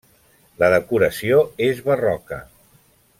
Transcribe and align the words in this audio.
La 0.63 0.69
decoració 0.75 1.43
és 1.69 1.85
barroca. 1.91 2.43